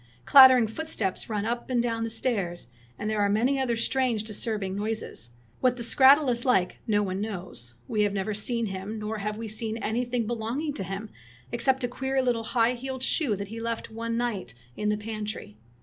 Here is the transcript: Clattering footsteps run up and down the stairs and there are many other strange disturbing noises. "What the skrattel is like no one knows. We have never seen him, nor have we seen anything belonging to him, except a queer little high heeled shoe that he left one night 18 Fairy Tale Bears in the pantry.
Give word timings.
Clattering 0.25 0.65
footsteps 0.65 1.29
run 1.29 1.45
up 1.45 1.69
and 1.69 1.79
down 1.79 2.01
the 2.03 2.09
stairs 2.09 2.69
and 2.97 3.07
there 3.07 3.21
are 3.21 3.29
many 3.29 3.59
other 3.61 3.75
strange 3.75 4.23
disturbing 4.23 4.75
noises. 4.75 5.29
"What 5.59 5.77
the 5.77 5.83
skrattel 5.83 6.27
is 6.31 6.43
like 6.43 6.79
no 6.87 7.03
one 7.03 7.21
knows. 7.21 7.75
We 7.87 8.01
have 8.01 8.11
never 8.11 8.33
seen 8.33 8.65
him, 8.65 8.97
nor 8.97 9.19
have 9.19 9.37
we 9.37 9.47
seen 9.47 9.77
anything 9.77 10.25
belonging 10.25 10.73
to 10.73 10.83
him, 10.83 11.11
except 11.51 11.83
a 11.83 11.87
queer 11.87 12.19
little 12.23 12.45
high 12.45 12.73
heeled 12.73 13.03
shoe 13.03 13.35
that 13.35 13.49
he 13.49 13.61
left 13.61 13.91
one 13.91 14.17
night 14.17 14.25
18 14.25 14.37
Fairy 14.39 14.41
Tale 14.41 14.55
Bears 14.55 14.77
in 14.77 14.89
the 14.89 14.97
pantry. 14.97 15.57